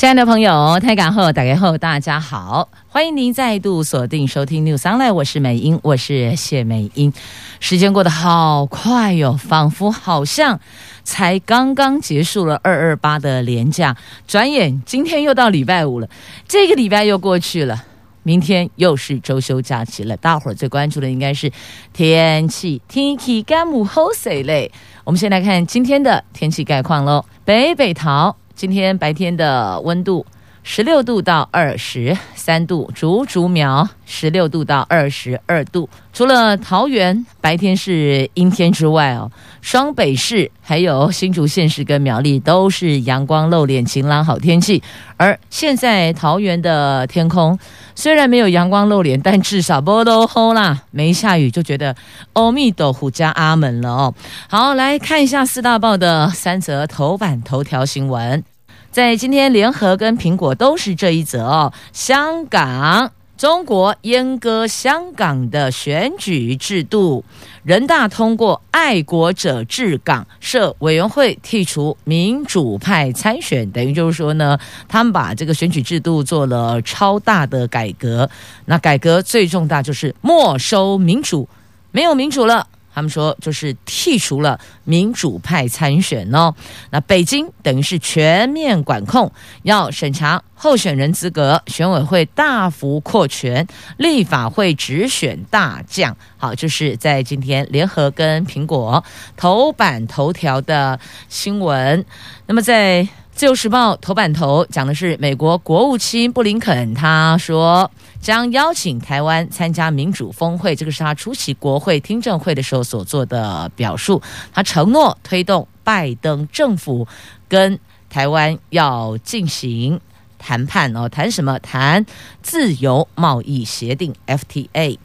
[0.00, 7.12] 亲爱的朋友，台港后打开后，大家好，欢迎您再度锁定收听 News Online，我是美英，我是谢美英。
[7.60, 10.58] 时间过得好快哟，仿佛好像
[11.04, 13.94] 才刚刚结束了二二八的连假，
[14.26, 16.08] 转眼今天又到礼拜五了，
[16.48, 17.84] 这个礼拜又过去了，
[18.22, 20.16] 明天又是周休假期了。
[20.16, 21.52] 大伙儿最关注的应该是
[21.92, 24.72] 天气，天气干木好水嘞。
[25.04, 28.39] 我们先来看今天的天气概况喽，北北桃。
[28.60, 30.26] 今天白天的温度
[30.62, 35.88] 十六度到二十三度，竹竹苗十六度到二十二度。
[36.12, 39.32] 除了桃园白天是阴天之外哦，
[39.62, 44.82] 双北市还有新竹县市跟苗栗都是阳光露脸、晴朗好天气。
[45.16, 47.58] 而现在桃园的天空
[47.94, 51.96] 虽然没有阳光露脸，但至少波都好啦，没下雨就觉得
[52.34, 54.14] 阿弥陀佛加阿门了哦。
[54.50, 58.44] 好，来看一下四大报的三则头版头条新闻。
[58.90, 61.72] 在今天，联合跟苹果都是这一则哦。
[61.92, 67.24] 香港，中国阉割香港的选举制度，
[67.62, 78.28] 人大通过爱国者治港，设委员会剔除民主派参选，等于就是说呢，他们把这个选举制度做了超大的改革。
[78.64, 81.48] 那改革最重大就是没收民主，
[81.92, 82.66] 没有民主了。
[82.92, 86.54] 他们说，就是剔除了民主派参选哦。
[86.90, 96.16] 那北京等于是全面管控，要审查候选人资格，选委会大幅扩权，立法会只选大将。
[96.36, 99.02] 好，就是在今天联合跟苹果
[99.36, 102.04] 头版头条的新闻。
[102.46, 103.06] 那么在
[103.40, 107.90] 自由时报头版头讲的是美国国务卿布林肯，他说。
[108.20, 114.20] 将邀请台湾参加民主峰会，这个是他出席国会听证会的时候所做的表述。
[114.52, 117.08] 他承诺推动拜登政府
[117.48, 117.80] 跟
[118.10, 119.98] 台湾要进行
[120.38, 121.58] 谈判哦，谈什么？
[121.60, 122.04] 谈
[122.42, 124.98] 自由贸易协定 FTA。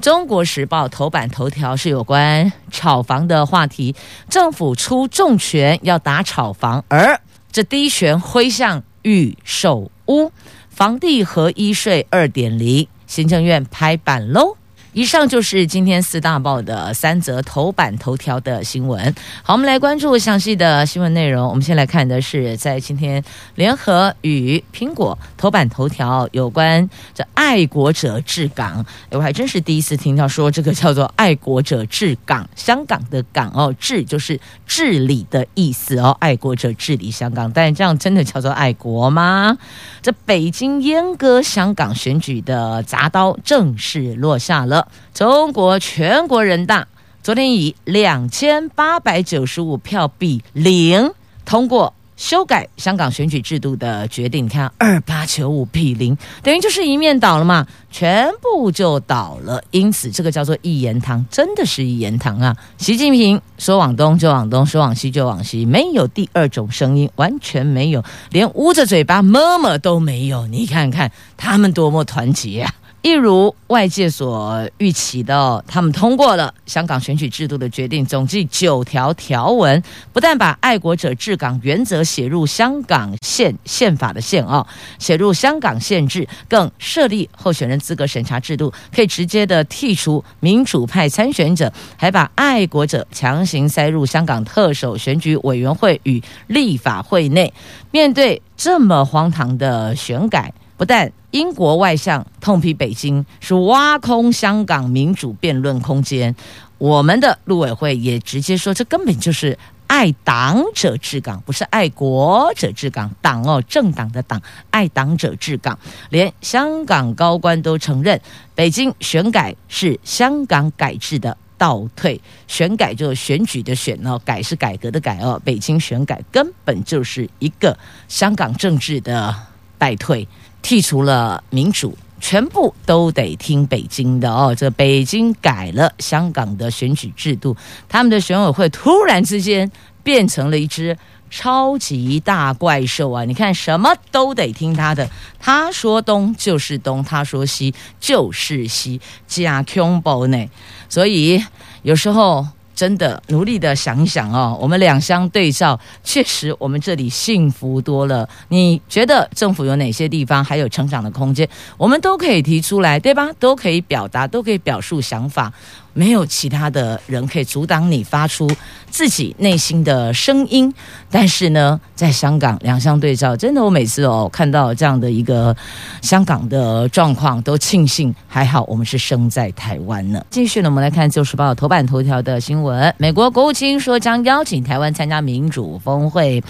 [0.00, 3.96] 中国时报头版头条是有关炒房的话题，
[4.28, 7.20] 政府出重拳要打炒房，而
[7.52, 10.32] 这第一拳挥向预售屋。
[10.68, 14.56] 房地合一税二点零，行政院拍板喽。
[14.92, 19.14] 以上就是今天四大报的三则头版头条的新闻。
[19.40, 21.48] 好，我们来关注详细的新闻内容。
[21.48, 23.22] 我们先来看的是在今天
[23.54, 28.84] 联合与苹果头版头条有关这爱国者治港。
[29.10, 37.48] 我还真是第一次听到说这个叫做爱国者治港，香港的港哦，治就是治理的意思哦，爱国者治理香港。
[37.52, 39.56] 但这样真的叫做爱国吗？
[40.02, 44.79] 这北京阉割香港选举的铡刀正式落下了。
[45.12, 46.86] 中国全国人大
[47.22, 51.10] 昨天以两千八百九十五票比零
[51.44, 54.44] 通过修改香港选举制度的决定。
[54.44, 59.62] 你看，二八九五比零，等于就是一面倒了嘛，全部就倒了。
[59.70, 62.54] 因此，这个叫做一言堂，真的是一言堂啊！
[62.76, 70.46] 习近平说往东就往东，说往西就往西，没有第二种声音，完全没有，连捂着嘴巴么么都没有。
[70.46, 72.74] 你看看他们多么团结啊！
[73.02, 84.66] 一如外界所预期的，他们通过了香港选举制度的决定，总计九条条文，不但把爱国者治港原则写入香港宪宪法的宪哦，
[84.98, 97.50] 写入香港宪制，更设立候选人资格审查制度，可以直接的剔除民主派参选者，还把爱国者强行塞入香港特首选举委员会与立法会内。
[97.90, 106.34] 面对这么荒唐的选改，不但英国外相痛批北京是挖空香港民主辩论空间，
[106.78, 109.56] 我们的陆委会也直接说，这根本就是
[109.86, 113.10] 爱党者治港，不是爱国者治港。
[113.20, 114.40] 党哦，政党的党，
[114.70, 115.78] 爱党者治港。
[116.10, 118.20] 连香港高官都承认，
[118.54, 122.20] 北京选改是香港改制的倒退。
[122.48, 125.40] 选改就选举的选哦，改是改革的改哦。
[125.44, 127.76] 北京选改根本就是一个
[128.08, 129.34] 香港政治的
[129.76, 130.26] 败退。
[130.62, 134.54] 剔除了民主，全部都得听北京的哦。
[134.54, 137.56] 这北京改了香港的选举制度，
[137.88, 139.70] 他们的选委会突然之间
[140.02, 140.96] 变成了一只
[141.30, 143.24] 超级大怪兽啊！
[143.24, 145.08] 你看，什么都得听他的，
[145.38, 150.46] 他说东就是东，他说西就是西，假恐怖呢。
[150.88, 151.44] 所以
[151.82, 152.46] 有时候。
[152.80, 158.26] 真的努力的想一想哦，我们两相对照，确实我们这里幸福多了。
[158.48, 161.46] 你觉得政府有哪些地方还有成长的空间？
[161.76, 163.28] 我们都可以提出来，对吧？
[163.38, 165.52] 都可以表达，都可以表述想法。
[165.92, 168.50] 没有其他的人可以阻挡你发出
[168.90, 170.72] 自己内心的声音，
[171.10, 175.56] 但是呢，在香港两相对照，真的，我每次哦看到这样的一个
[176.02, 180.24] 香港的状况，都庆幸还好我们是生在台湾呢。
[180.30, 186.42] 继续呢，我们来看《自由时报》头版头条的新闻：美国国务卿说将邀请台湾参加民主峰会。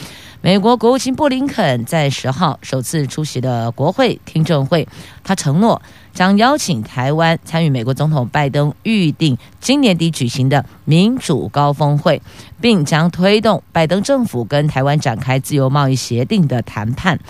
[0.42, 4.88] 美国国务卿布林肯在十号首次出席的国会听证会，
[5.22, 5.82] 他承诺
[6.14, 12.22] 将邀请台湾参与美国总统拜登预定今年底举行的民主高峰会，
[12.58, 17.20] 并将推动拜登政府跟台湾展开自由贸易协定的谈判。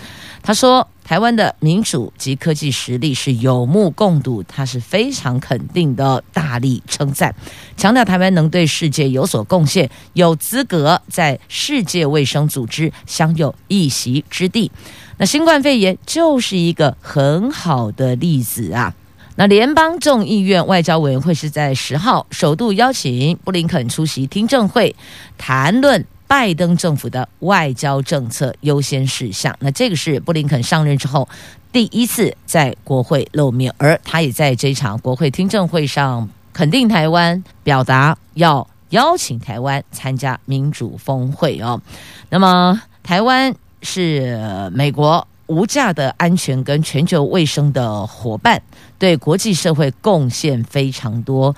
[0.41, 0.87] 他说。
[1.03, 7.35] 台湾的民主及科技实力是有目共睹，他是非常肯定的，大力称赞，
[7.75, 14.71] 强调台湾能对世界有所贡献，有资格在世界卫生组织享有一席之地。
[15.17, 18.95] 那新冠肺炎就是一个很好的例子啊。
[19.35, 24.95] 那联邦众议院外交委员会是在十号首度邀请布林肯出席听证会，
[25.37, 26.05] 谈论。
[26.31, 31.27] 拜登政府的外交政策优先事项，那这个是布林肯上任之后
[31.73, 41.81] 第一次在国会露面，而他也在这场国会听证会上肯定台湾，表达要邀请台湾参加民主峰会哦。
[42.29, 48.61] 那么，台湾是美国无价的安全跟全球卫生的伙伴，
[48.97, 51.53] 对国际社会贡献非常多。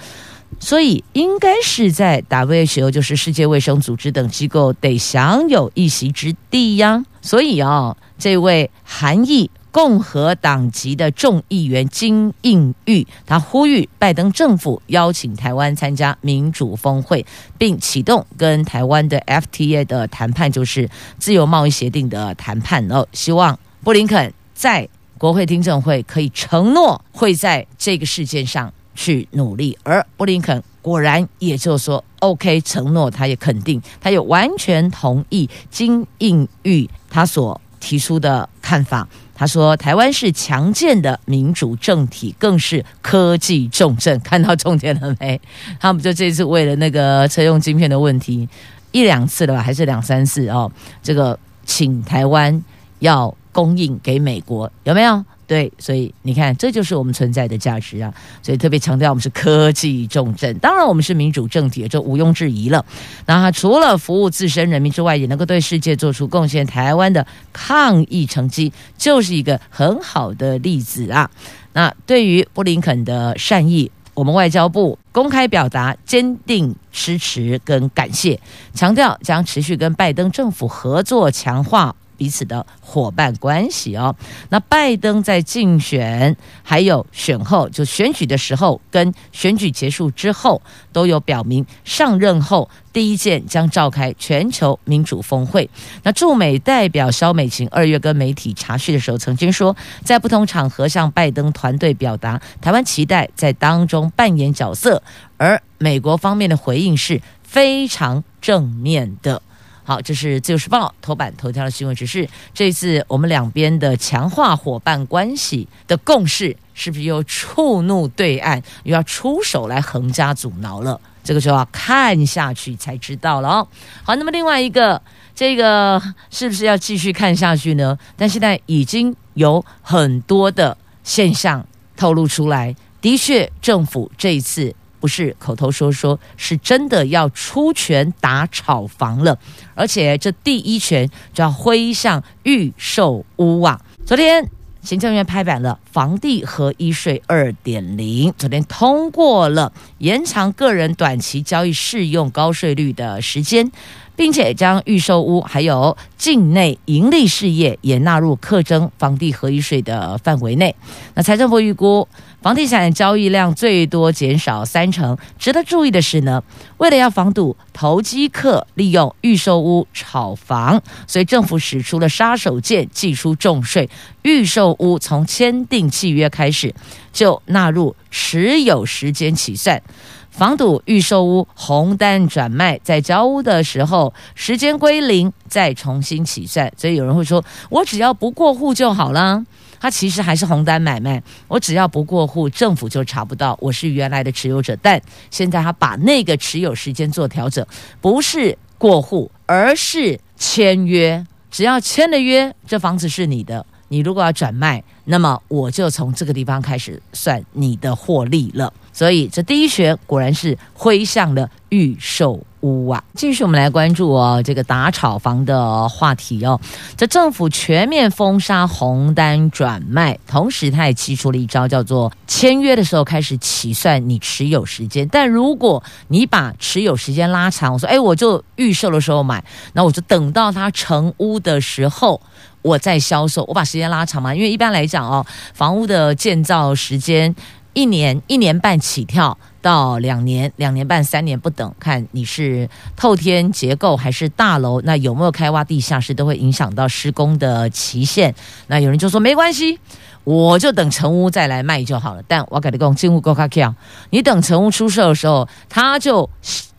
[0.60, 7.04] 所以应该是在 WHO，就是世界卫生组织等机构得享有一席之地呀。
[7.22, 17.26] 所以啊、哦，这位韩裔共和党籍的众议员金应玉，他呼吁拜登政府邀请台湾参加民主峰会，
[17.58, 23.08] 并启动跟台湾的 FTA 的谈判，就是自由贸易协定的谈判哦。
[23.14, 28.72] 希望布林肯在国会听证会可以承诺会在这个事件上。
[28.96, 39.08] 去努力，而布林肯果然也就是说，OK，承诺，他也肯定，他也完全同意金应玉他所提出的看法。
[39.36, 44.18] 他说，台湾是强健的民主政体，更是科技重镇。
[44.20, 45.42] 看到重点了没？
[45.82, 48.48] 他们就这次为了那个车用晶片的问题，
[48.92, 50.72] 一两次了吧，还是两三次哦？
[51.02, 52.64] 这个请台湾
[53.00, 55.26] 要供应给美国，有没有？
[55.54, 58.12] 对，所以你看，这就是我们存在的价值啊！
[58.42, 62.84] 所以特别强调，我们是科技重镇，当然我们是民主政体，这毋庸置疑了。
[63.28, 66.66] 那除了服务自身人民之外，也能够对世界做出贡献。
[66.66, 71.30] 台湾的抗疫成绩就是一个很好的例子啊！
[71.74, 78.40] 那对于布林肯的善意，我们外交部公开表达坚定支持跟感谢，
[78.74, 81.96] 强调将持续跟拜登政府合作，强化。
[82.18, 84.16] 彼此的伙伴关系哦，
[84.50, 90.62] 那拜登在竞选还有选后，就选举的时候跟选举结束之后，
[90.92, 95.70] 都有表明上任后第一件将召开全球民主峰会。
[96.04, 105.02] 那驻美代表肖美琴二月跟媒体查叙的时候，曾经说，在不同场合向拜登团队表达台湾期待在当中扮演角色，
[105.38, 109.42] 而美国方面的回应是非常正面的。
[109.86, 111.96] 好，这是自由时报头版头条的新闻。
[111.96, 121.00] 只是这次我们两边的强化伙伴关系的共识，是不是又触怒对岸，又要出手来横加阻挠了？
[121.24, 123.68] 这个就要看下去才知道了哦。
[124.04, 125.02] 好，那么另外一个，
[125.36, 127.98] 这个是不是要继续看下去呢？
[128.16, 134.74] 但现在已经有很多的现象透露出来，的确，政府这一次。
[135.04, 139.38] 不是口头说说，是真的要出拳打炒房了，
[139.76, 143.82] 而且这第一拳就要挥向预售屋啊！
[144.06, 144.50] 昨天
[144.82, 153.70] 行政院拍板了房地合一税二点零，昨天通过了延长个人短期交易适用高税率的时间，
[154.16, 160.74] 并且将预售屋还有境内盈利事业也纳入课征房地合一税的范围内。
[161.14, 162.08] 那财政部预估。
[162.44, 165.18] 房地产交易量最多减少三成。
[165.40, 166.44] 值得注意的是呢，
[166.76, 173.90] 为了要防堵投机客利用预售屋炒房，所以政府使出了杀手锏，祭出重税。
[174.24, 176.76] 预售屋从签订契约开始
[177.14, 179.82] 就纳入持有时间起算，
[180.30, 186.70] 防堵预售屋红单转卖，在交屋的时候时间归零，再重新起算。
[186.76, 189.46] 所以有人会说，我只要不过户就好了。
[189.84, 191.22] 他其实还是红单买卖。
[191.50, 194.74] 我只要不过户，政府就查不到我是原来的持有者。
[194.82, 197.68] 但现在他把那个持有时间做调整，
[198.00, 201.28] 不是过户，而是签约。
[201.52, 203.66] 只要签了约，这房子是你的。
[203.90, 208.74] 你如果要转卖，那么我就从这个地方开始算你的获利了。
[208.94, 213.04] 所以这第一选果然是挥向了预售屋啊！
[213.16, 216.58] 继续我们来关注哦，这个打炒房的话题哦。
[216.96, 225.08] 这政府全面封杀红单转卖，同时他也提出了一招，叫做签约的时候开始起算你持有时间。
[225.10, 232.22] 但如果你把持有时间拉长，我说哎，我就预售的时候买，那我就等到它成屋的时候。
[232.62, 237.36] 我在销售，我把时间拉长嘛，因为一般来讲哦，房屋的建造时间
[237.74, 248.34] 一年、一年半起跳到两年、两年半、三年不等，看你是透天结构还是大楼，那有没有开挖地下室都会影响到施工的期限。
[248.68, 249.80] 那有人就说没关系，
[250.24, 252.22] 我就等成屋再来卖就好了。
[252.28, 253.74] 但我跟你讲，进屋够卡跳，
[254.12, 256.30] 你等成屋出售的时候，他就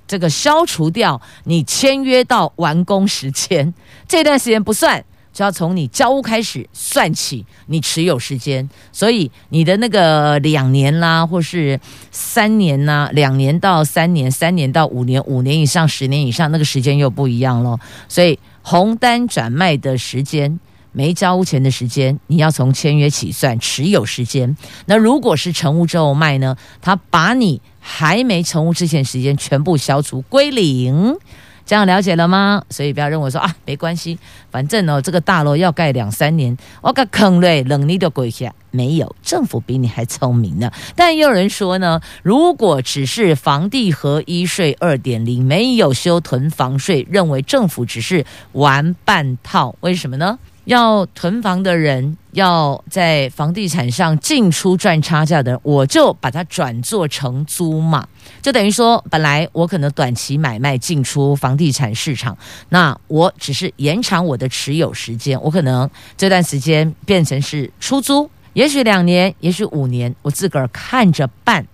[0.06, 3.74] 这个消除掉你签约到完工时间，
[4.06, 5.04] 这段时间不算。
[5.34, 11.78] 就要从你交屋开始算起，你持有时间，所以你的那个两年啦，或是
[12.12, 17.80] 三年呐，两年到三年，三年到五年，五年以上，十年以上，那个时间又不一样喽。
[18.08, 20.60] 所以红单转卖的时间，
[20.92, 24.56] 没交屋前的时间，你要从签约起算持有时间。
[24.86, 31.16] 那如果是成屋之后卖呢，他把你还没成屋之前时间全部消除归零。
[31.66, 32.62] 这样了解了吗？
[32.68, 34.18] 所以不要认为说啊，没关系，
[34.50, 38.54] 反正、哦，这个大楼要盖两三年，我个坑嘞，冷你都跪下。
[38.70, 40.70] 没有，政府比你还聪明呢。
[40.96, 49.76] 但也有人说呢，如果只是房地合一税二点零，没有修囤房税，认为政府只是玩半套。
[49.80, 50.38] 为什么呢？
[50.64, 58.08] 要囤房的人，要在房地产上进出赚差价的人，我就把它转做承租嘛，
[58.40, 62.36] 就等于说，本来我可能短期买卖进出房地产市场，
[62.70, 71.66] 那我只是延长我的持有时间，我可能这段时间变成是出租，也许两年，也许五年，我自个儿看着办。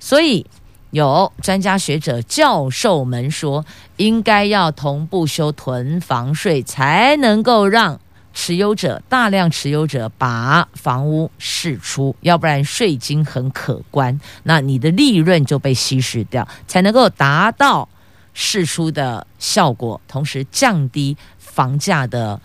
[0.00, 0.46] 所以
[0.90, 3.64] 有专家学者教授们说，
[3.98, 8.00] 应该要同步修囤房税，才能够让。
[8.40, 17.88] 持有者大量持有者把房屋释出，要不然税金很可观，那你的利润就被稀释掉，才能够达到
[18.32, 22.40] 释出的效果，同时降低房价的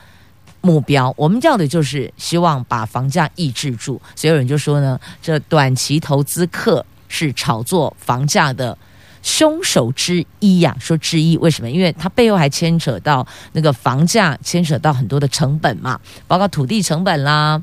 [0.62, 1.14] 目标。
[1.16, 8.76] 我们要的就是希望把房价抑制住，所以有人就说呢，这短期投资客是炒作房价的。
[9.24, 11.72] 凶手之一呀、说之一，为什么？
[11.72, 17.60] 因为它背后还牵扯到那个房价，牵扯到很多的成本嘛，包括土地成本啦、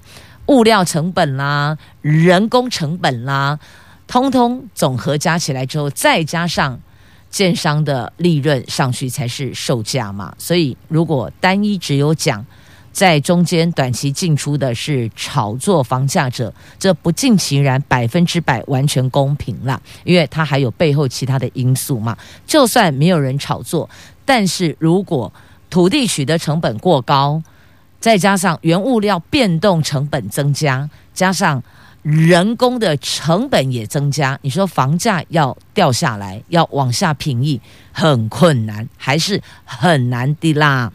[0.46, 3.58] 物料成本啦、人工成本啦，
[4.08, 6.80] 通通总和加起来之后，再加上
[7.28, 10.34] 建商的利润上去，才是售价嘛。
[10.38, 12.44] 所以，如果单一只有讲。
[12.92, 22.16] 在中间短期进出的是炒作房价者，这不尽其然，百分之百完全公平了，因为它还有背后其他的因素嘛。
[22.46, 23.88] 就算没有人炒作，
[24.24, 25.32] 但是如果
[25.68, 27.42] 土地取得成本过高，
[28.00, 31.62] 再加上原物料变动成本增加，加上。
[32.02, 37.60] 人工的成本也增加，你说房价要掉下来，要往下平抑，
[37.92, 40.90] 很困难，还是很难的啦。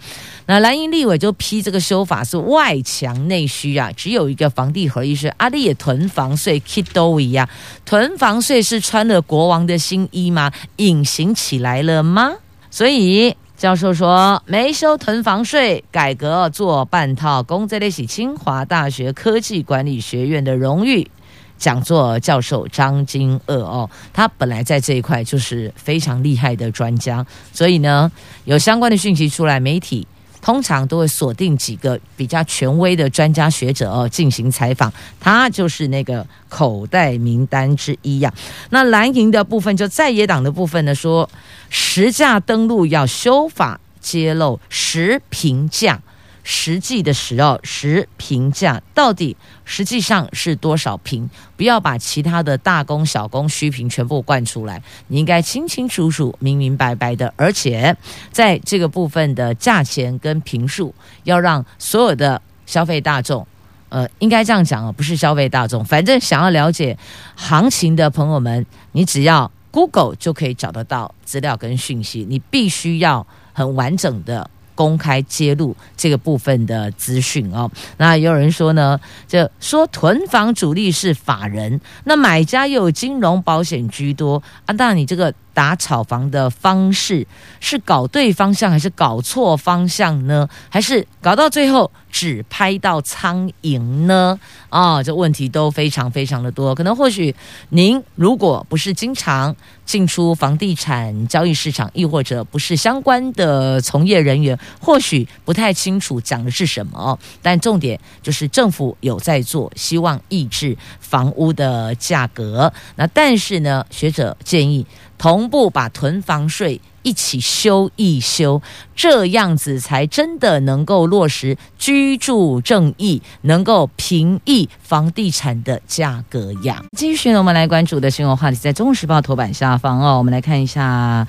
[0.47, 7.47] 那蓝营立委就批这个修法是外强内虚啊，只有一个房地合一税，阿里也囤房税，Kido 一样，
[7.85, 10.51] 囤房税是穿了国王的新衣吗？
[10.77, 12.33] 隐形起来了吗？
[12.71, 13.35] 所以。
[13.57, 21.09] 教授说：“没收囤房税，改革做半套。”公这类是清华大学科技管理学院的荣誉
[21.57, 28.11] 讲座教授张金鶚哦，他本来在这一块就是非常厉害的专家，所以呢，
[28.43, 30.05] 有相关的讯息出来，媒体。
[30.45, 38.31] 通常都会锁定几个比较权威的专家学者哦进行采访，他就是那个口袋名单之一呀、
[38.69, 41.27] 那蓝营的部分，就在野党的部分呢，说
[41.71, 45.99] 实价登录要修法揭露实评价。
[46.47, 51.27] 实际的实哦，实评价到底实际上是多少坪？
[51.57, 57.33] 不要把其他的大工小工虚坪全部灌出来，你应该清清楚楚、明明白白的。
[57.35, 57.97] 而且
[58.31, 63.47] 在这个部分的价钱跟坪数，要让所有的消费大众，
[63.89, 66.95] 呃，应该这样讲啊，不是消费大众，反正想要了解
[67.35, 72.23] 行情的朋友们，你只要 Google 就可以找得到资料跟讯息。
[72.29, 74.51] 你必须要很完整的。
[74.75, 77.71] 公开揭露这个部分的资讯哦。
[77.97, 84.73] 那也有人说呢，就说囤房主力是法人，那买家又有金融保险居多啊。
[84.73, 87.25] 当然，你这个打炒房的方式
[87.59, 90.47] 是搞对方向还是搞错方向呢？
[90.69, 94.37] 还是搞到最后只拍到苍蝇呢？
[94.69, 96.75] 啊、这问题都非常非常的多。
[96.75, 97.33] 可能或许
[97.69, 107.17] 您如果不是经常进出房地产交易市场，亦或者不是相关的从业人员，或许不太清楚讲的是什么。
[107.41, 112.71] 但重点就是政府有在做，希望抑制房屋的价格。
[112.97, 114.85] 那但是呢，学者建议
[115.17, 116.79] 同步把囤房税。
[117.05, 118.59] 一起修一修，
[118.95, 126.83] 这样子才真的能够落实居住正义，能够平抑房地产的价格呀。
[126.97, 131.27] 继续呢，我们来关注的新闻话题，在《中时报》头版下方哦，我们来看一下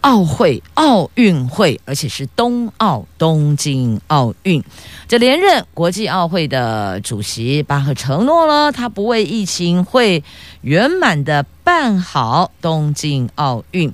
[0.00, 4.64] 奥会、奥运会，而且是冬奥东京奥运。
[5.06, 10.24] 这连任国际奥会的主席巴赫承诺了，他不为疫情，会
[10.62, 13.92] 圆满的办好东京奥运。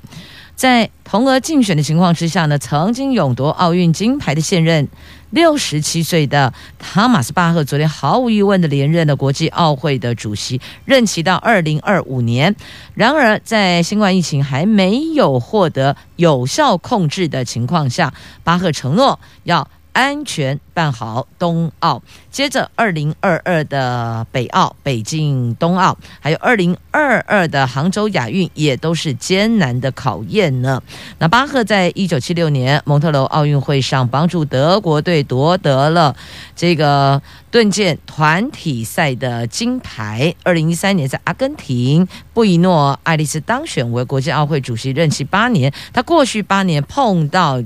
[0.59, 4.89] 在同额竞选的情况之下呢，曾经勇夺奥运金牌的现任
[5.31, 12.57] 六十七岁的汤马斯巴赫，昨天毫无疑问的连任了国际奥会的主席，任期到二零二五年。
[12.95, 18.13] 然而，在新冠疫情还没有获得有效控制的情况下，
[18.43, 19.71] 巴赫承诺要。
[19.91, 30.81] 安全办好冬奥，接着二零二二的北奥、北京冬奥，还有二零二二的杭州亚运，也都是艰难的考验呢。
[31.19, 36.15] 那巴赫在一九七六年蒙特娄奥运会上帮助德国队夺得了
[36.55, 37.21] 这个
[37.51, 40.33] 盾剑团体赛的金牌。
[40.45, 45.73] 二零一三年在阿根廷布宜诺艾利斯当选为国际奥会主席，任期八年。
[45.93, 47.61] 他过去八年碰到。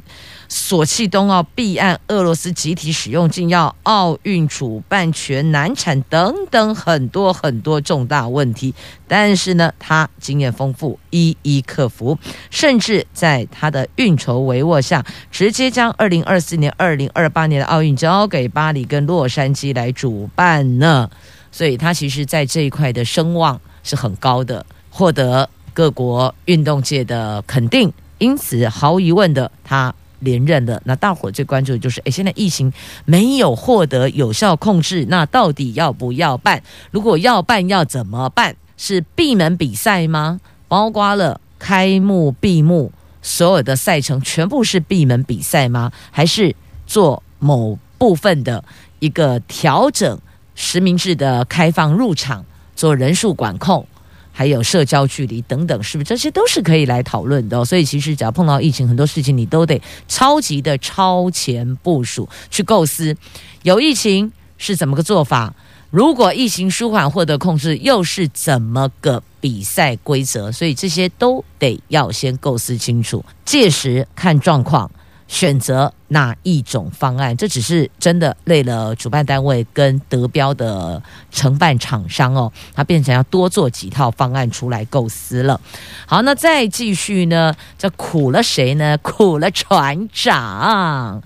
[0.55, 8.73] 索契冬奥弊案，俄罗斯集体使用禁药，奥运主办权难产等等很多很多重大问题，
[9.09, 12.17] 但是呢，他经验丰富，一一克服，
[12.49, 21.11] 甚至在他的运筹帷幄下，直接将二零二四年、二零二八年的奥运交给巴黎跟洛杉矶来主办呢。
[21.51, 29.93] 所以，他其实在这一块的声望是很高的，获得各国运动界的肯定，因此毫无疑问的他。
[30.23, 32.73] 连任的那大伙最关注的就是，诶，现在疫情
[33.05, 36.63] 没有获得有效控制，那到底要不要办？
[36.91, 38.57] 如果要办，要怎么办？
[38.77, 40.41] 是闭门比赛吗？
[40.67, 45.93] 包括了开幕、闭幕，所有的赛程全部是闭门比赛吗？
[46.11, 46.57] 还是
[46.87, 48.65] 做某部分的
[48.99, 50.19] 一个调整，
[50.55, 53.87] 实名制的开放入场，做人数管控？
[54.33, 57.65] 还有社交距离等等，是不是这些都是可以来讨论的？
[57.65, 63.15] 所以其实只要碰到疫情，很多事情你都得超级的超前部署去构思。
[63.63, 65.55] 有疫情是怎么个做法？
[65.91, 70.51] 如果疫情舒缓获得控制，又是怎么个比赛规则？
[70.51, 74.91] 所以这些都得要先构思清楚，届时看状况。
[75.33, 77.35] 选择哪一种方案？
[77.35, 85.59] 这只是真的累了主办单位跟得标的承办厂商哦，他变成要多做几套方案出来构思了。
[86.07, 87.55] 好，那再继续呢？
[87.79, 88.99] 这苦了谁呢？
[88.99, 91.23] 苦了船长。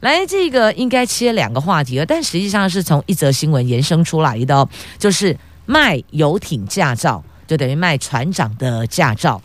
[0.00, 4.66] 来，这个应该切两个话题了，但实际上是从一则新闻延伸出来的，
[4.98, 9.42] 就是卖游艇驾照，就等于卖船长的驾照，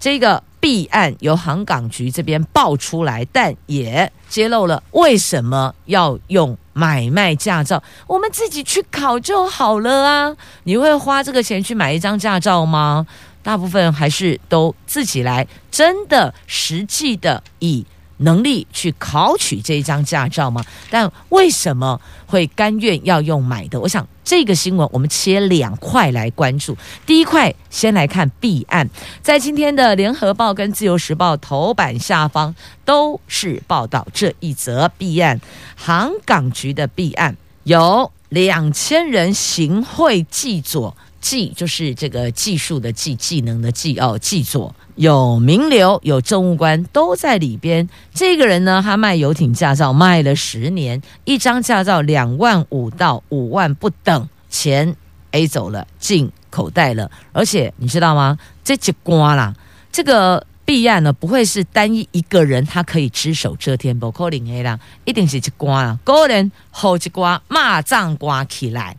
[0.00, 0.42] 这个。
[0.60, 7.80] 弊案由航港局这边爆出来，但也揭露了为什么要用买卖驾照？
[8.08, 10.36] 我们自己去考就好了啊！
[10.64, 13.06] 你会花这个钱去买一张驾照吗？
[13.40, 17.86] 大部分还是都自己来，真的实际的以。
[18.18, 20.64] 能力去考取这一张驾照吗？
[20.90, 23.80] 但为什么会甘愿要用买的？
[23.80, 26.76] 我想这个新闻我们切两块来关注。
[27.06, 28.88] 第一块先来看弊案，
[29.22, 32.54] 在今天的联合报跟自由时报头版下方
[32.84, 35.40] 都是报道这一则弊案。
[35.76, 44.74] 航港局的弊案有两千人行贿记者，技就是这个技术的技，技能的技哦，技佐。
[44.96, 47.88] 有名流，有政务官都在里边。
[48.12, 54.96] 这个人呢，他卖游艇驾照卖了十年，一张驾照两万五到五万不等，钱
[55.30, 57.10] A 走了，进口袋了。
[57.32, 58.36] 而且你知道吗？
[58.64, 59.54] 这几瓜啦，
[59.92, 68.96] 这个弊案呢，不会是单一一个人他可以只手遮天，不可能的啦，一定是一瓜啊，个人好一瓜，骂仗瓜起来。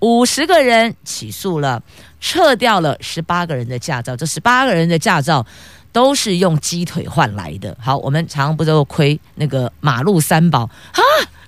[0.00, 1.82] 五十个人起诉了，
[2.20, 4.16] 撤掉了十八个人的驾照。
[4.16, 5.44] 这十八个人的驾照
[5.92, 7.76] 都是用鸡腿换来的。
[7.80, 10.60] 好，我们常常不都亏那个马路三宝
[10.92, 11.02] 啊？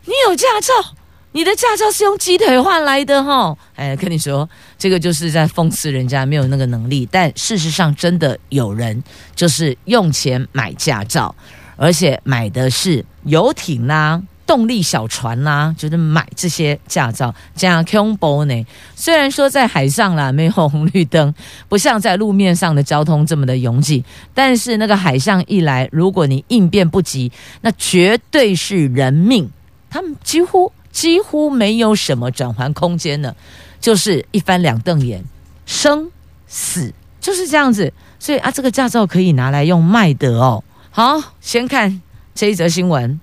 [0.05, 0.97] 你有驾照，
[1.33, 3.57] 你的驾照是用鸡腿换来的哈？
[3.77, 7.07] 哎，跟你说，这个就是在讽刺人家没有那个能力。
[7.11, 9.01] 但事实上，真的有人
[9.37, 11.33] 就是用钱买驾照，
[11.77, 18.67] 而且买的是游艇啦、动力小船呐、啊，就是买这些驾照，这样恐怖呢。
[18.97, 21.33] 虽然说在海上啦，没有红绿灯，
[21.69, 29.49] 不像在路面上的交通这么的拥挤，但是那个海上一来，如果你应变不及，那绝对是人命。
[29.89, 33.33] 他们几乎几乎没有什么转圜空间呢，
[33.81, 35.23] 就是一翻两瞪眼，
[35.65, 36.11] 生
[36.49, 37.93] 死就是这样子。
[38.19, 40.65] 所以啊，这个驾照可以拿来用卖的哦。
[40.91, 42.03] 好，先看
[42.35, 43.21] 这一则新闻。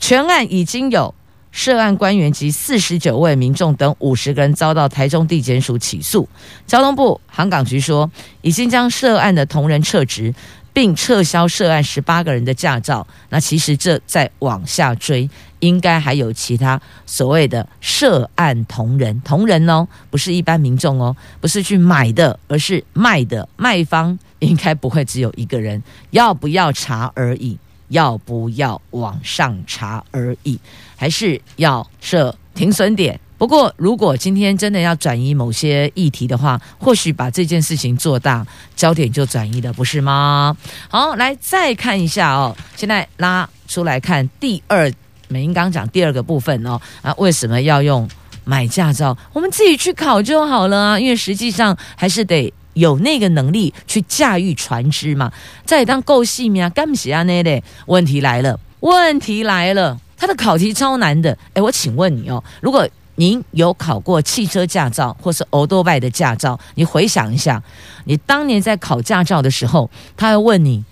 [0.00, 1.14] 全案已经有
[1.52, 6.28] 涉案官员及四十九位民众等五十个人遭到台中地检署起诉。
[6.66, 8.10] 交通部航港局说，
[8.40, 10.34] 已经将涉案的同仁撤职，
[10.72, 13.06] 并撤销涉案十八个人的驾照。
[13.28, 19.20] 那其实这再往下追，应该还有其他所谓的涉案同仁。
[19.20, 23.46] 同仁哦，不是一般民众哦，不是去买的，而是卖的。
[23.56, 27.58] 卖方应该不会只有一个人，要不要查而已。
[27.90, 30.58] 要不要往上查而已，
[30.96, 33.20] 还是要设停损点？
[33.36, 40.54] 不过，如果今天真的要转移某些议题的话，或许把这件事情做大，焦点就转移了，不是吗？
[40.90, 42.54] 好，来再看一下哦。
[42.76, 44.92] 现在拉出来看第二，
[45.28, 46.78] 美英刚讲第二个部分哦。
[47.00, 48.06] 啊，为什么要用
[48.44, 49.16] 买驾照？
[49.32, 52.52] 我们自己去考就好了啊，因为实际上还是得。
[52.80, 55.30] 有那个能力去驾驭船只嘛？
[55.64, 57.62] 再当够细命啊，干不起啊那嘞？
[57.86, 61.36] 问题来了，问题来了，他的考题超难的。
[61.54, 67.62] 诶，我请问你哦，如果您有考过汽车驾照或是欧多拜的驾照，你回想一下，
[68.04, 70.82] 你当年在考驾照的时候，他会问你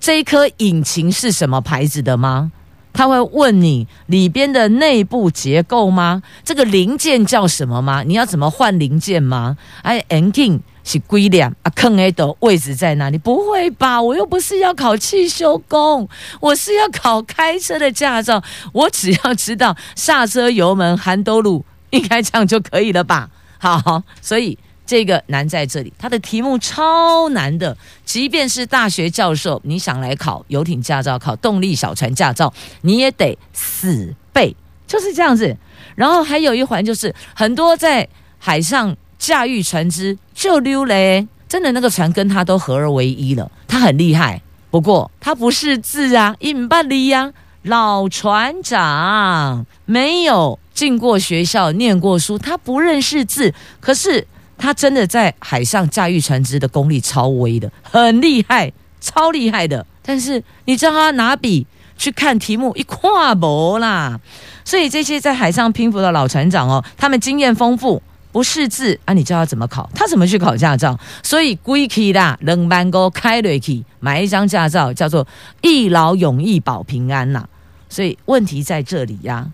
[0.00, 2.50] 这一颗引擎是什么牌子的吗？
[2.92, 6.22] 他会问你里边的内部结构吗？
[6.42, 8.02] 这个零件叫什么吗？
[8.02, 9.56] 你要怎么换零件吗？
[9.82, 10.60] 哎，engine。
[10.88, 13.18] 是归两啊，坑诶的位置在哪里？
[13.18, 14.00] 不会吧？
[14.00, 16.08] 我又不是要考汽修工，
[16.40, 18.40] 我是要考开车的驾照。
[18.72, 23.28] 我只要知道刹车、油门、含兜路，应该这样就可以了吧？
[23.58, 27.76] 好，所以这个难在这里，它的题目超难的。
[28.04, 34.54] 即便是大学教授，你想来考游艇驾照、考动力小船驾照，你也得死背，
[34.86, 35.56] 就是这样子。
[35.96, 38.96] 然后还有一环就是，很多在海上。
[39.18, 44.42] 驾驭船只就溜嘞，真的那个船跟他都合而为一了，他很厉害。
[44.70, 53.54] 不过他不识字啊，硬巴力呀，老船长没有进过学校念过书，他不认识字。
[53.80, 54.26] 可是
[54.58, 59.86] 他真的在海上驾驭船只的功力超威的，很厉害，超厉害的。
[60.02, 63.00] 但是你知道他拿笔去看题目一看
[63.40, 64.20] 无啦，
[64.64, 68.02] 所以这些在海上拼搏的老船长哦，他们经验丰富。
[68.36, 69.88] 不识字啊，你叫他怎么考？
[69.94, 71.00] 他怎么去考驾照？
[71.22, 75.26] 所以归去啦，两万个开瑞去买一张驾照，叫做
[75.62, 77.48] 一劳永逸保平安呐。
[77.88, 79.50] 所以问题在这里呀、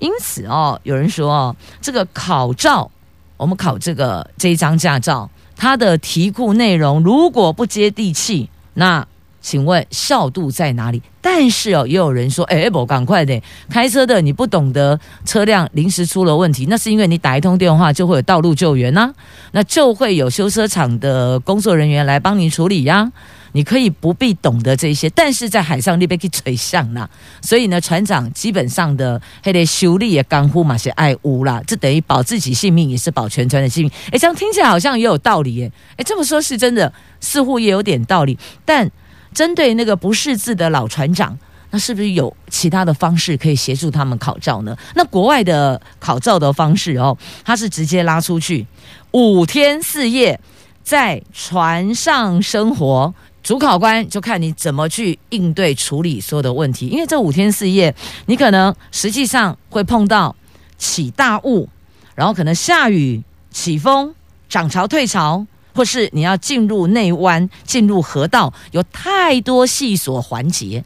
[0.00, 2.90] 因此哦，有人说哦，这个考照，
[3.36, 9.06] 我们考这个这一张驾照，它的题库内容如果不接地气，那。
[9.44, 11.02] 请问效度在哪里？
[11.20, 19.14] 但是哦，也有人说，哎，不，赶快的，开车的你不懂得车辆临时出了问题，那是因为你打一通电话就会有道路救援呐、啊，
[19.52, 23.12] 那就会有修车厂的工作人员来帮您处理呀、啊。
[23.52, 27.08] 你可以不必懂得这些，但是在海上你别去吹向啦。
[27.42, 33.92] 所以呢，船长基本上的还得修理也干乎嘛，是爱屋啦，这等于保自己性命，也是保全船的性命。
[34.10, 35.70] 哎，这样听起来好像也有道理耶。
[35.96, 38.90] 哎，这么说，是真的，似乎也有点道理，但。
[39.34, 41.36] 针对那个不识字的老船长，
[41.70, 44.76] 那是不是有其他的方式可以协助他们考照呢？
[44.94, 48.64] 那国外的考照的方式哦，他是直接拉出去
[49.10, 50.40] 五天四夜
[50.82, 56.86] 在船上生活，主考官就看你怎么去应对处理所有的问题。
[56.86, 57.94] 因为这五天四夜，
[58.26, 60.34] 你可能实际上会碰到
[60.78, 61.68] 起大雾，
[62.14, 64.14] 然后可能下雨、起风、
[64.48, 65.44] 涨潮、退潮。
[65.74, 70.84] 或是你要进入内湾、进入河道，有太多细琐环节，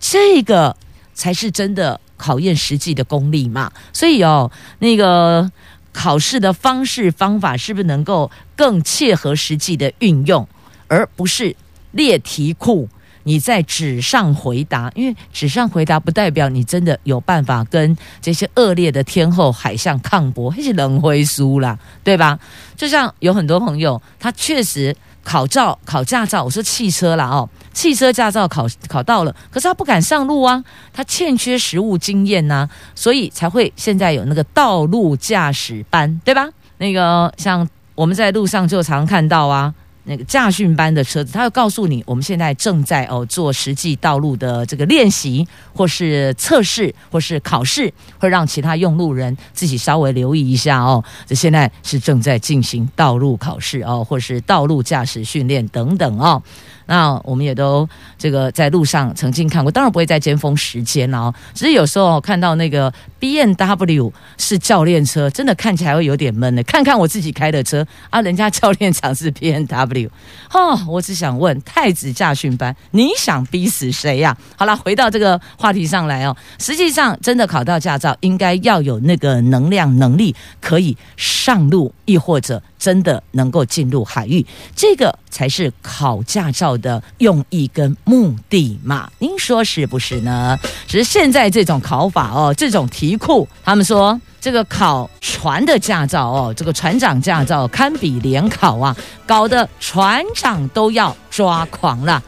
[0.00, 0.74] 这个
[1.12, 3.70] 才是真的考验实际的功力嘛。
[3.92, 5.50] 所以哦，那个
[5.92, 10.48] 考试的方式方法是不是能够更切合实际的运用，
[10.88, 11.54] 而不是
[11.92, 12.88] 列题库？
[13.30, 22.36] 你在纸上回答，因为纸上回答不代表你真的有办法跟这些恶劣的天候海象抗搏，那是冷灰书啦，对吧？
[22.76, 36.48] 就像有很多朋友，他确实考照、考驾照，我说汽车啦哦，汽车驾照考考到了，可是他不敢上路啊，他欠缺实务经验呐、所以才会现在有那个道路驾驶班，对吧？
[36.78, 39.72] 那个像我们在路上就常看到啊。
[40.04, 51.04] 那个驾训班的车子，他会告诉你，我们现在正在哦做实际道路的这个练习，或是测试，或是考试，会让其他用路人自己稍微留意一下哦。
[51.26, 56.42] 这现在是正在进行道路考试哦，或是道路驾驶训练等等哦。
[56.86, 66.62] 那我们也都这个在路上曾经看过，当然不会在尖峰时间哦，只是有时候看到那个 B N W 是教练车，真的看起来会有点闷的。
[66.64, 70.10] 看看我自己开的车啊，人家教练场是 B N W，
[70.52, 74.36] 哦，我只想问太子驾训班，你想逼死谁呀？
[74.56, 82.60] 好了，回到这个话题上来哦，实际上真的考到驾照，应该要有那个能量能力，可以上路，亦或者。
[82.80, 89.10] 真的能够进入海域，这个才是考驾照的用意跟目的嘛？
[89.18, 90.58] 您说是不是呢？
[90.86, 98.96] 只是现在这种考法哦，这种题库，他们说这个考船的驾照哦，这个船长驾照堪比联考啊，
[99.26, 102.22] 搞得船长都要抓狂了。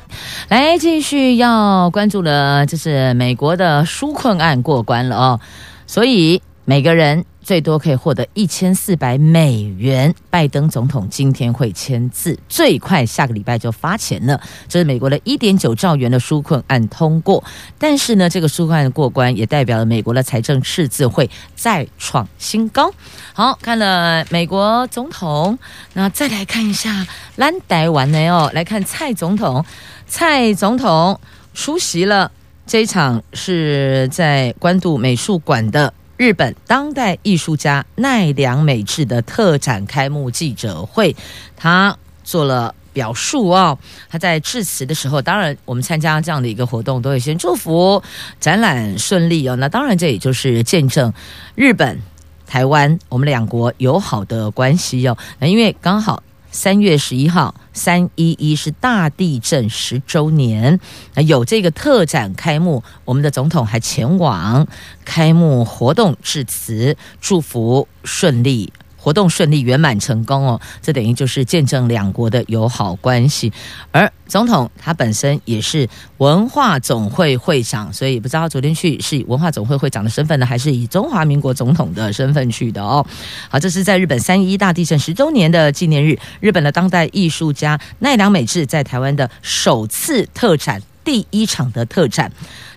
[0.49, 5.41] 来，继续要关注了，就是美国的纾困案过关了哦，
[5.87, 7.25] 所以每个人。
[7.43, 10.15] 最多可以获得一千四百美元。
[10.31, 14.41] 拜登总统今天会签字，最快下个礼拜就发钱了。
[14.69, 17.43] 这是美国的一点九兆元的纾困案通过，
[17.79, 22.91] 但是呢，这个纾困案过关也代表了美国的财政赤字会再创新高。
[23.33, 25.59] 好，看了美国总统，
[25.95, 28.29] 那再来看一下兰台湾呢？
[28.31, 29.65] 哦，来看蔡总统，
[30.07, 31.21] 蔡总统
[31.53, 32.31] 出席了
[32.67, 35.93] 这一场是在关渡美术馆的。
[36.23, 41.17] 日本当代艺术家奈良美智的特展开幕记者会，
[41.57, 43.77] 他做了表述哦。
[44.09, 48.01] 他在致辞的时候，当然我们参加这样的一个活动，都会先祝福
[48.39, 49.57] 展览顺利哦。
[49.57, 51.13] 那当然，这也就是见证
[51.57, 52.01] 日本、
[52.47, 55.19] 台湾我们两国友好的关系哦。
[55.41, 56.23] 那因为刚好。
[56.53, 60.79] 三月十一号，三一一是大地震十周年，
[61.27, 64.69] 有这个特展开幕，我们的总统还前往
[65.03, 68.71] 开幕活动致辞，祝福顺利。
[69.03, 73.53] 活动顺利圆满成功哦，这等于就是见证两国的友好关系。
[73.91, 75.89] 而总统他本身也是
[76.19, 83.05] 文化总会会长，所以不知道昨天去是以文化总会会长的身份呢，还是以中华民国总统的身份去的哦。
[83.49, 92.31] 好，这是在日本三一大地震十周年的纪念日，日本的当代艺术家奈良美智在台湾的首次特展，第一场的特展，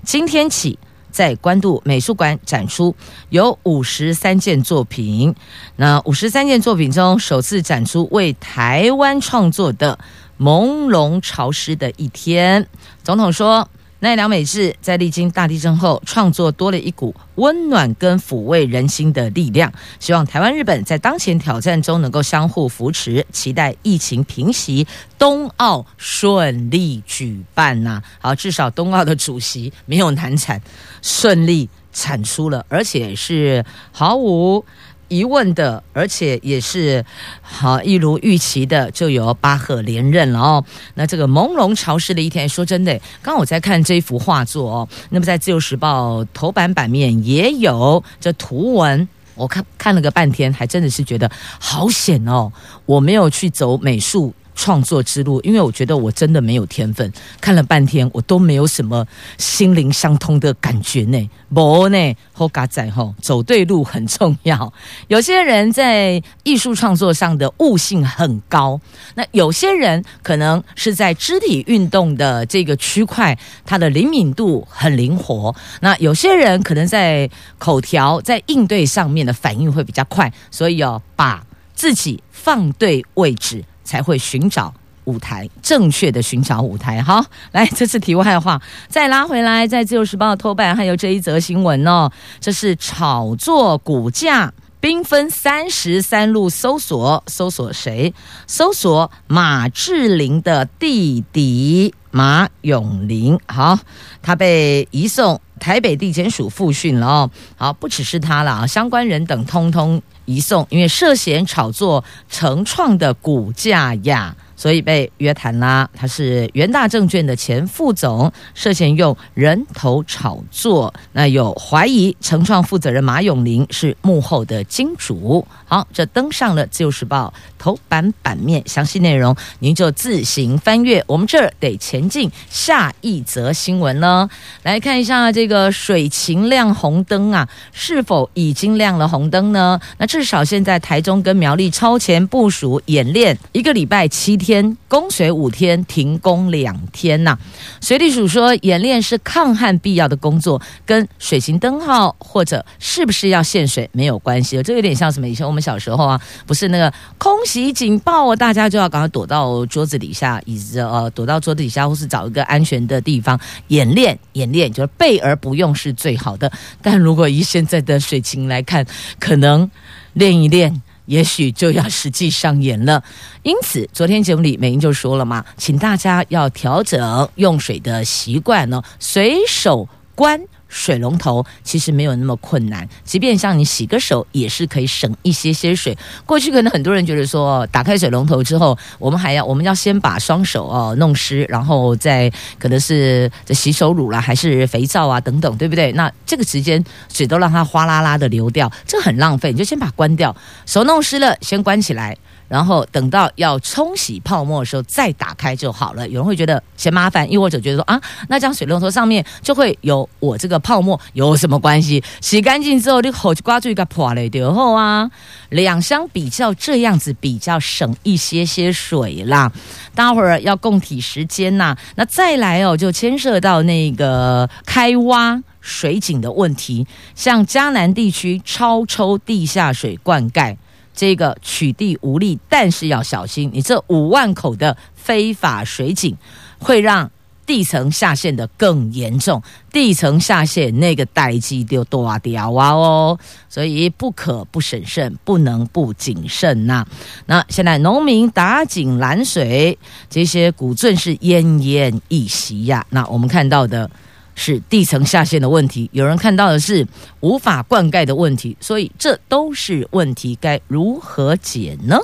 [0.03, 0.79] 今天起。
[1.15, 2.93] 在官渡美术馆展出
[3.29, 5.33] 有五十三件作品，
[5.77, 9.97] 那五十三件作品中，首次展出为台湾创作的
[10.43, 12.63] 《朦胧潮湿的一天》。
[13.01, 13.69] 总统说。
[14.05, 19.73] 奈良美智在历经大地震后，创作多了一股温暖跟抚慰人心的力量。
[19.99, 24.85] 希望台湾、日本在当前挑战中能够相互扶持，期待疫情平息，
[25.17, 28.03] 冬奥顺利举办呐、啊！
[28.21, 30.61] 好，至少冬奥的主席没有难产，
[31.01, 34.63] 顺利产出了，而且是毫无。
[35.07, 37.05] 疑问的，而且也是
[37.41, 40.65] 好一如预期的，就有巴赫连任了哦。
[40.95, 52.51] 那这个朦胧潮湿的一天，说真的，刚我在看这一幅画作哦，那么在《自由时报》头版版面也有这图文，我看看了个半天，还真的是觉得好险哦，
[52.85, 54.33] 我没有去走美术。
[54.55, 59.05] 创作之路，因为我觉得我真的没有天分，看了半天我都没有什么
[59.37, 61.29] 心灵相通的感觉呢。
[61.53, 64.73] 不呢，好嘎仔吼，走对路很重要。
[65.07, 68.79] 有些人在艺术创作上的悟性很高，
[69.15, 75.53] 那有些人可能是在肢体运动的这个区块，他的灵敏度很灵活。
[75.81, 83.63] 那有些人可能在口条、在应对上面的反应会比较快，所以要把自己放对位置。
[83.85, 84.73] 才会寻找
[85.05, 87.01] 舞台，正确的寻找舞台。
[87.01, 98.13] 好， 来，这次题外话，再拉回来，在《自由时报》头版还有这一则新闻哦，这是炒作股价，兵分三十三路搜索，搜索谁？
[98.47, 103.39] 搜索马志玲的弟弟马永林。
[103.47, 103.77] 好，
[104.23, 107.31] 他被移送台北地检署复讯了哦。
[107.55, 110.01] 好，不只是他了啊，相关人等通通。
[110.25, 115.89] 移送，因为涉嫌炒作成创的股价呀，所以被约谈啦。
[115.93, 120.93] 他是元大证券的前副总，涉嫌用人头炒作。
[121.13, 125.45] 那有怀疑，成创负责人马永林是幕后的金主。
[125.65, 131.03] 好，这登上了《自由时报》头版版面，详细内容您就自行翻阅。
[131.07, 134.29] 我们这儿得前进下一则新闻呢，
[134.63, 139.79] 来看一下这个水情亮红灯啊，是否已经亮了红灯呢？
[139.97, 147.35] 那至少现在台中跟苗栗超前部署演练一个礼拜七天，天供水五天，停工两天呐、
[147.81, 154.61] 水利署说，演练是抗旱必要的工作，跟水情灯号或者是不是要限水没有关系。
[154.61, 155.27] 这有点像什么？
[155.27, 164.17] 以前我们小时候啊，不是那个空袭警报，大家就要赶快躲到桌子底下，椅子呃，躲到桌子底下，或是找一个安全的地方演练。
[164.33, 166.51] 演练就是备而不用是最好的。
[166.81, 168.85] 但如果以现在的水情来看，
[169.19, 169.71] 可能
[170.13, 170.83] 练一练。
[171.05, 173.03] 也许就要实际上演了，
[173.43, 180.41] 因此昨天节目里美英就说了嘛，请大家要调整用水的习惯呢，随手关。
[180.75, 185.97] 水龙头其实没有那么困难，即便像你洗个手，也是可以省一些些水。
[186.25, 195.93] 过去可能很多人觉得说，打开水龙头之后，我们还要我们要先把双手哦弄湿，然后再可能是这洗手乳啦，还是肥皂啊等等，对不对？
[195.93, 199.53] 那这个时间水都让它哗啦啦的流掉，这很浪费。
[199.53, 200.35] 你就先把它关掉，
[200.65, 202.17] 手弄湿了先关起来。
[202.47, 206.07] 然后等到要冲洗泡沫的时候再打开就好了。
[206.07, 212.03] 有人会觉得嫌麻烦，又或者觉得说啊，那这样水龙头上面就会有我这个泡沫有什么关系？
[212.21, 215.09] 洗干净之后，你口刮住一个破了以后啊，
[215.49, 219.51] 两相比较这样子比较省一些些水啦。
[219.93, 230.55] 待会儿要共体时间呐、那再来哦，就牵涉到那个开挖水井的问题，像嘉南地区超抽地下水灌溉。
[230.95, 236.15] 这个取缔无力，但是要小心，你这五万口的非法水井
[236.57, 237.11] 会让
[237.45, 246.85] 地层下陷的更严重，地层下陷那个代际就大掉啊哦，所以不可不审慎，不能不谨慎呐、
[247.27, 249.77] 那现在农民打井拦水，
[250.09, 252.85] 这些古镇是奄奄一息呀。
[252.89, 253.91] 那我们看到的。
[254.35, 256.85] 是地层下陷的问题，有人看到的是
[257.21, 261.97] 无法灌溉的问题，所以这都是问题，该如何解呢？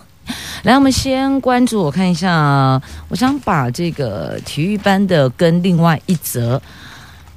[0.64, 6.62] 来，我们先关注，我看一下，我想把这个体育班的跟另外一则。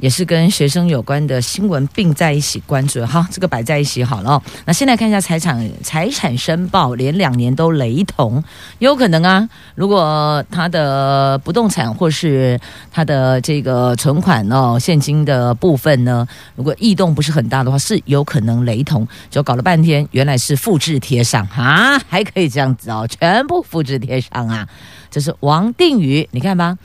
[0.04, 4.42] 也是跟学生有关的新闻并在一起关注，好，这个摆在一起好了。
[4.66, 8.44] 那现在看一下财产财产申报，连两年都雷同，
[8.80, 9.48] 有可能啊。
[9.74, 12.60] 如果他的不动产或是
[12.92, 19.08] 他的这个存款哦，现金的部分呢，如果异动不是很大的话，是有可能雷同。
[19.30, 24.68] 就搞了半天，原来是复制贴上啊，还可以这样子哦，全部复制贴上啊。
[25.10, 26.76] 这是王定宇，你看吧，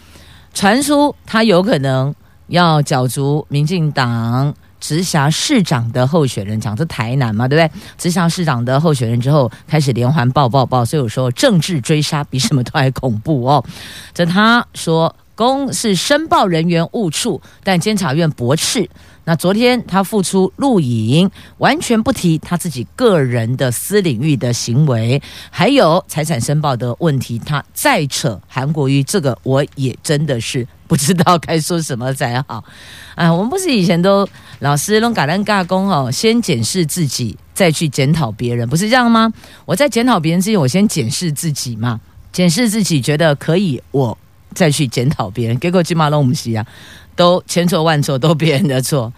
[0.53, 2.15] 传出他有可能。
[2.49, 7.79] 要角逐民进党直辖市长的候选人，讲这台南嘛，对不对？
[7.97, 13.63] 直辖市长的候选人之后，开始连环爆爆爆，所以我说政治追杀比什么都还恐怖哦。
[14.13, 18.89] 这他说公是申报人员误触，但监察院驳斥。
[19.29, 30.67] 那昨天他复出录影，完全不提他自己个人的私领域的行为，还有财产申报的问题，他再扯韩国瑜，这个我也真的是。
[30.87, 32.63] 不知道该说什么才好，
[33.13, 34.27] 啊，我们不是以前都
[34.61, 39.31] 老师拢嘎单嘎工哦，先检视自己，再去检讨别人，不是这样吗？
[39.65, 42.01] 我在检讨别人之前，我先检视自己嘛，
[42.33, 44.17] 检视自己觉得可以，我
[44.55, 45.59] 再去检讨别人。
[45.59, 46.65] 结果起码拢不是啊，
[47.19, 49.11] 都千错万错，都别人的错。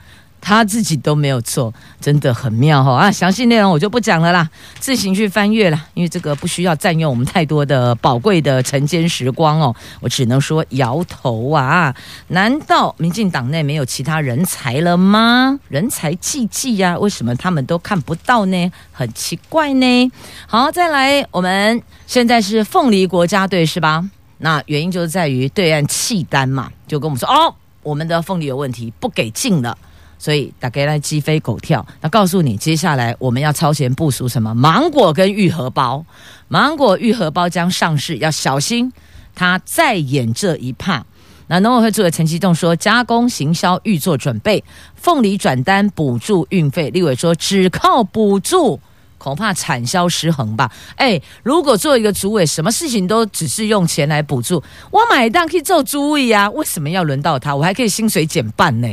[0.43, 3.11] 他自己都没有错，真的很妙哈啊！
[3.11, 9.75] 详细内容我就不讲了啦，自行去翻阅啦，因为这个不需要占用我们太多的宝贵的晨间时光哦。
[9.99, 11.95] 我只能说摇头啊！
[12.29, 15.59] 难道民进党内没有其他人才了吗？
[15.67, 18.71] 人才济济呀，为什么他们都看不到呢？
[18.91, 20.11] 很奇怪呢。
[20.47, 24.03] 好，再来，我们现在是凤梨国家队是吧？
[24.39, 29.77] 那原因就是在于对岸契丹嘛，就跟我们说哦，我们的凤梨有问题，不给进了。
[30.17, 34.53] 所以大概来鸡飞狗跳，那告诉你，接下来我们要超前部署什么？
[34.53, 36.05] 芒果跟玉荷包，
[36.47, 38.93] 芒果玉荷包将上市，要小心
[39.33, 41.03] 他再演这一趴。
[41.47, 44.63] 那农委会主委陈其栋说，加工行销预做准备，
[44.95, 46.91] 凤梨转单补助运费。
[46.91, 48.79] 立委说，只靠补助
[49.21, 50.71] 恐怕产销失衡吧？
[50.95, 57.55] 哎，如果做一个主委，什么事情都只是用钱来补助，我买单可以做主委啊，为什么要轮到他？
[57.55, 58.87] 我还可以薪水减半呢？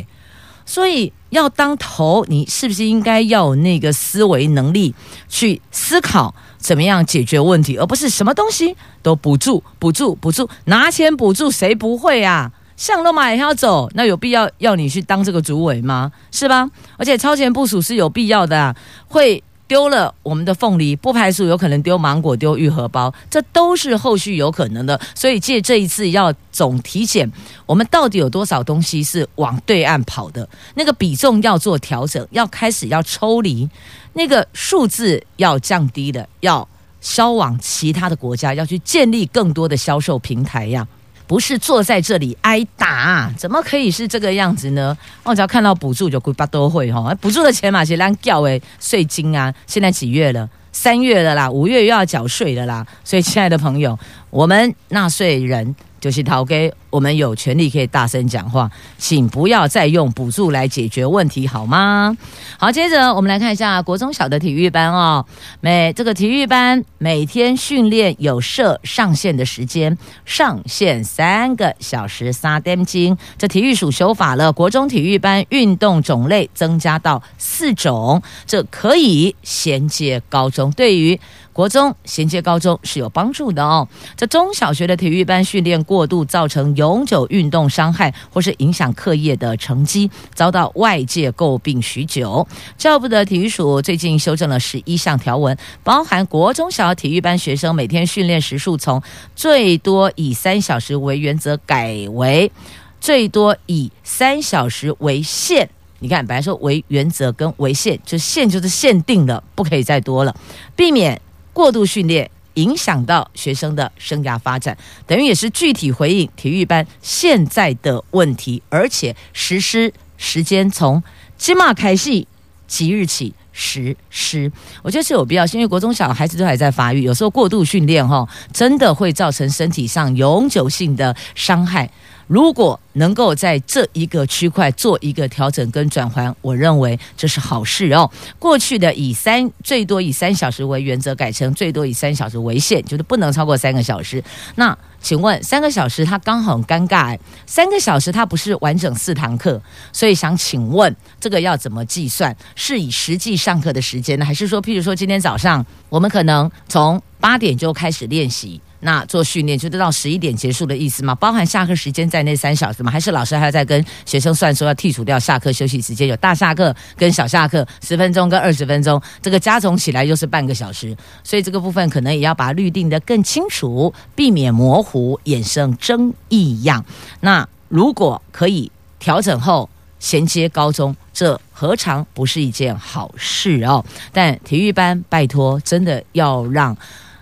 [0.67, 4.95] 所以要当头，你是不是应该要有那个思维能力
[5.27, 12.53] 去思考怎么样解决问题，而不是什么东西都补助、补助、补助，拿钱补助，谁不会啊？
[12.77, 16.13] 向罗马也要走，那有必要要你去当这个主委吗？
[16.31, 16.69] 是吧？
[16.99, 18.77] 而且超前部署是有必要的啊，
[19.09, 19.43] 会。
[19.69, 24.99] 丢了我们的凤梨，不排除有可能丢芒果、丢玉荷包，这都是后续有可能的。
[25.15, 27.31] 所以借这一次要总体检，
[27.67, 30.49] 我们到底有多少东西是往对岸跑的？
[30.75, 33.69] 那个比重要做调整，要开始要抽离，
[34.15, 36.67] 那个数字要降低的，要
[37.03, 40.89] 销往其他的国家，要去建立更多的销售平台呀。
[41.29, 44.97] 不是坐在这里挨打，怎么可以是这个样子呢？
[45.23, 49.55] 我只要看到补助就鬼巴都会哈，补助的钱嘛，是咱缴诶税金啊。
[49.67, 50.49] 现在几月了？
[50.73, 52.87] 三月了啦，五月又要缴税了啦。
[53.05, 53.99] 所以，亲爱的朋友，
[54.31, 55.77] 我们纳税人。
[56.01, 62.17] 就是陶给我们有权利可以大声讲话，请不要再用补助来解决问题，好吗？
[62.59, 65.25] 好，接着我们来看一下国中小的体育班哦。
[65.61, 73.19] 每这个体育班每天训练有设上限的时间，上限三个小时三点钟。
[73.37, 80.71] 这体育署修法了，国中体育班运动种类增加到四种，这可以衔接高中。
[80.73, 81.19] 对于
[81.59, 83.89] 国中衔接高中是有帮助的哦。
[84.17, 92.47] 这中小学的体育班训练过度，造成永久运动伤害，或是影响课业的成绩，遭到外界诟病许久。
[92.77, 99.03] 教育部的体育署最近修正了十一项条文，包含国中小体育班学生每天训练时数从
[99.35, 102.53] 最多以三小时为原则，改为
[103.01, 105.69] 最多以三小时为限。
[105.99, 110.33] 你看，本来说为原则跟为限，就限就是限定了，不可以再多了，
[110.77, 111.21] 避免。
[111.53, 114.77] 过度训练影响到学生的生涯发展，
[115.07, 121.03] 等于也是具体回应体育班现在的问题，而且实施时间从
[121.37, 122.27] 今马开始，
[122.67, 124.51] 即日起实施。
[124.83, 131.89] 我觉得是有必要，因为国中小孩子都还在发育，有时候过度训练哈，真的会造成身体上永久性的伤害。
[132.29, 138.09] 如果能够在这一个区块做一个调整跟转换，我认为这是好事哦。
[138.39, 144.23] 过去的以三最多以三小时为原则，改成最多以三小时为限，就是不能超过三个小时。
[144.57, 149.61] 那请问三个小时它刚好很尴尬，三个小时它不是完整四堂课，
[149.93, 152.37] 所以想请问这个要怎么计算？
[152.55, 158.61] 是以实际上课的时间呢，还是说，譬如说今天早上我们可能从八点就开始练习？
[158.81, 161.15] 那做训练就得到十一点结束的意思吗？
[161.15, 162.91] 包含下课时间在内三小时吗？
[162.91, 176.85] 还是老师还要再跟学生算说要剔除掉下课休息时间，有大下课跟小下课十分钟跟二十分钟，这个加总起来又是半个小时，所以这个部分可能也要把它律定得更清楚，避免模糊衍生争议样。
[177.21, 179.69] 那如果可以调整后
[179.99, 183.85] 衔接高中，这何尝不是一件好事哦？
[184.13, 186.77] 但体育班拜托，真的要让。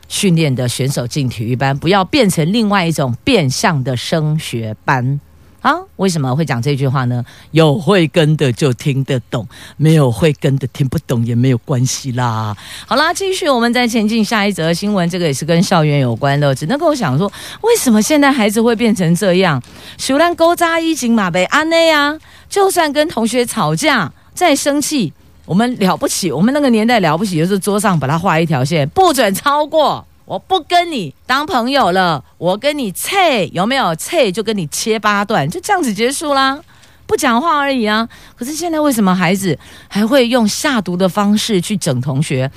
[0.08, 5.20] 训练的选手进体育班，不要变成另外一种变相的升学班
[5.62, 5.74] 啊！
[5.96, 7.24] 为什么会讲这句话呢？
[7.50, 12.56] 有会跟的就听得懂，没有会跟的听不懂也没有关系啦。
[12.86, 16.54] 好啦，继续我们再前进下一则新闻，这个也是跟校园有关的。
[16.54, 17.26] 只能够想说，
[17.62, 19.60] 为什么现在孩子会变成这样？
[19.98, 22.16] 虽然勾扎衣锦马被安内啊，
[22.48, 25.12] 就算跟同学吵架再生气。
[25.46, 30.04] 我们了不起，我们那个年代了不起，就是桌上把它画一条线，不准超过。
[30.26, 36.58] 我不跟你当朋友了，我跟你切，有没有切就跟你切八段，就这样子结束啦，
[37.06, 38.08] 不讲话而已啊。
[38.34, 42.50] 可是现在为什么孩子还会用下毒的方式去整同学，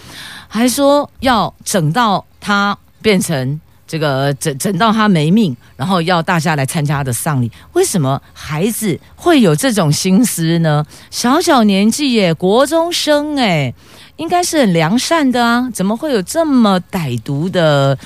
[0.48, 3.62] 还说要整到他变成？
[3.90, 10.86] 这个整整到他没命，然后要大家来参加他的丧礼，为什么孩子会有这种心思呢？
[11.10, 13.74] 小小年纪耶，国中生诶，
[14.18, 17.98] 应该是很良善的啊，怎么会有这么歹毒的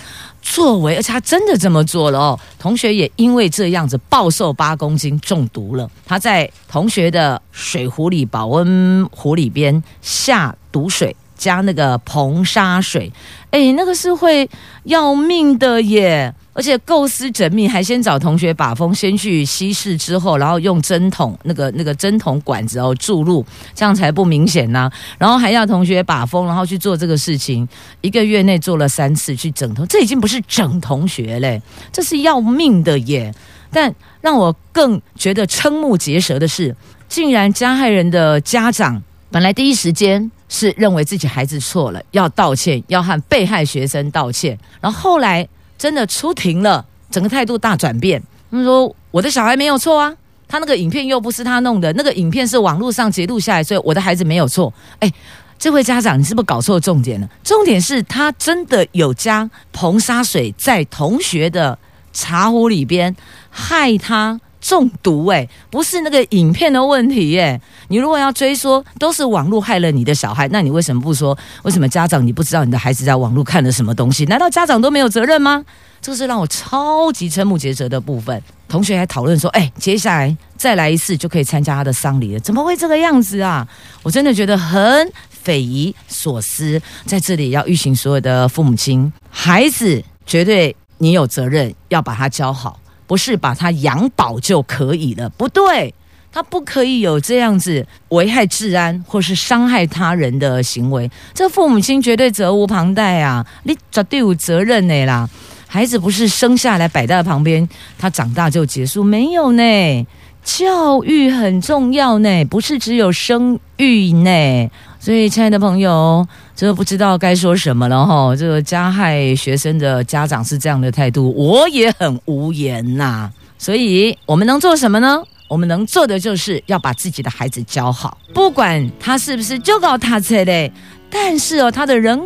[0.41, 0.95] 作为？
[0.95, 2.39] 而且他真的这么做了哦。
[2.57, 5.91] 同学也因为这样子暴瘦八公斤，中毒了。
[6.05, 11.13] 他在同学的水壶里、保温壶里边下毒水。
[11.43, 13.11] 加那个硼砂水，
[13.51, 14.49] 哎，那个是会
[14.85, 16.33] 要命的耶！
[16.53, 27.67] 而且构思缜密，还先找同学把风，先去稀释之后，然后用针筒那个那个针筒管子哦注入，这样才不明显呢、然后还要同学把风，然后去做这个事情，
[27.99, 33.33] 一个月内做了三次去整同，这已经不是整同学嘞，这是要命的耶！
[33.69, 36.73] 但让我更觉得瞠目结舌的是，
[37.09, 39.01] 竟然加害人的家长
[39.33, 40.31] 本来第一时间。
[40.49, 44.55] 是认为自己孩子错了，要道歉，要和被害学生道歉。
[44.79, 45.47] 然后后来
[45.79, 48.21] 真的出庭了，整个态度大转变。
[48.51, 50.13] 他们说：“我的小孩没有错啊，
[50.47, 54.71] 他那个影片又不是他弄的，那个影片是网络上截录下来，所以我的孩子没有错。
[54.99, 55.11] 哎，
[55.57, 57.27] 这位家长，你是不是搞错重点了？
[57.43, 61.75] 重点是他真的有将硼砂水在同学的
[62.11, 63.15] 茶壶里边，
[63.49, 64.39] 害他。
[64.63, 67.59] 中毒哎、欸，不是那个影片的问题耶、
[67.89, 71.37] 你如果要追说都是网络害了你的小孩，那你为什么不说？
[71.63, 74.23] 为什么家长你不知道你的孩子在网络看了什么东西？
[74.25, 75.65] 难道家长都没有责任吗？
[76.01, 78.41] 这是让我超级瞠目结舌的部分。
[78.69, 83.67] 同学还讨论说，哎、接下来再来一次就可以参加他的丧礼了，怎么会这个样子啊？
[84.01, 86.81] 我真的觉得很匪夷所思。
[87.05, 92.79] 在这里要预请所有的父母亲，孩子绝对你有责任要把他教好。
[93.13, 95.93] 不是把他养饱就可以了，不对，
[96.31, 103.45] 他不可以有这样子危害治安或是伤害他人的行为，这父母亲绝对责无旁贷啊！
[103.65, 105.29] 你绝对有责任呢啦。
[105.67, 110.07] 孩子不是生下来摆在旁边，他长大就结束，没有呢。
[110.43, 114.69] 教育很重要呢，不是只有生育呢。
[114.99, 116.25] 所以，亲爱的朋友，
[116.55, 118.35] 这个不知道该说什么了哈。
[118.35, 123.31] 这个加害学生的家长是这样的态度，我也很无言呐。
[123.57, 125.23] 所以我们能做什么呢？
[125.49, 130.71] 我们能做的就是要把自己的孩子教好，不管他是不是就搞他这类，
[131.09, 132.19] 但是哦，他的人，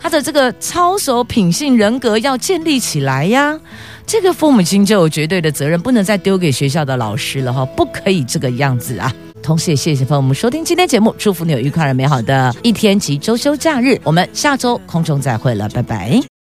[0.00, 3.58] 他的这个操守、品性、人格要建立起来呀。
[4.06, 9.12] 这个父母亲就有绝对的责任，不能再丢给学校的老师了哈，不可以这个样子啊。
[9.42, 14.00] 同时也谢谢朋友们收听今天节目，祝福你有愉快而美好的一天及周休假日。
[14.04, 16.33] 我们下周空中再会了，拜拜。